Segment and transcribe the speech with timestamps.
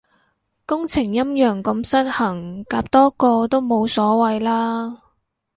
[0.65, 4.99] 工程陰陽咁失衡，夾多個都冇所謂啦